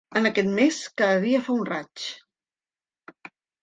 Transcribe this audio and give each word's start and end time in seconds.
En 0.19 0.27
aquest 0.29 0.47
mes 0.59 0.79
cada 1.03 1.21
dia 1.27 1.43
fa 1.51 1.55
un 1.59 1.71
raig. 1.71 2.09